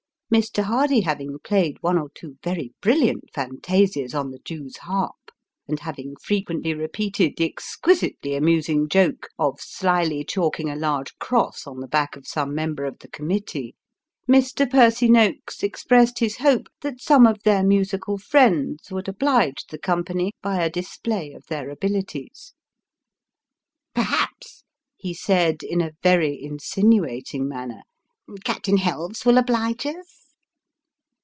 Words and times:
Mr. 0.33 0.63
Hardy, 0.63 1.01
having 1.01 1.35
played 1.43 1.75
one 1.83 1.97
or 1.97 2.09
two 2.15 2.37
very 2.41 2.71
brilliant 2.79 3.29
fantasias 3.33 4.15
on 4.15 4.31
the 4.31 4.39
Jew's 4.39 4.77
harp, 4.77 5.29
and 5.67 5.77
having 5.81 6.15
frequently 6.15 6.73
repeated 6.73 7.33
the 7.35 7.43
exquisitely 7.43 8.35
amusing 8.35 8.87
joke 8.87 9.27
of 9.37 9.59
slily 9.59 10.23
chalking 10.23 10.69
a 10.69 10.75
large 10.77 11.17
cross 11.19 11.67
on 11.67 11.81
the 11.81 11.87
back 11.89 12.15
of 12.15 12.25
some 12.29 12.55
member 12.55 12.85
of 12.85 12.99
the 12.99 13.09
committee, 13.09 13.75
Mr. 14.25 14.71
Percy 14.71 15.09
Noakes 15.09 15.63
expressed 15.63 16.19
his 16.19 16.37
hope 16.37 16.67
that 16.79 17.01
some 17.01 17.27
of 17.27 17.43
their 17.43 17.61
musical 17.65 18.17
friends 18.17 18.89
would 18.89 19.09
oblige 19.09 19.65
the 19.65 19.77
company 19.77 20.31
by 20.41 20.63
a 20.63 20.69
display 20.69 21.33
of 21.33 21.45
their 21.47 21.69
abilities." 21.69 22.53
Perhaps," 23.93 24.63
he 24.95 25.13
said 25.13 25.61
in 25.61 25.81
a 25.81 25.91
very 26.01 26.41
insinuating 26.41 27.49
manner," 27.49 27.81
Captain 28.45 28.77
Helves 28.77 29.25
will 29.25 29.37
oblige 29.37 29.85
us?" 29.85 30.19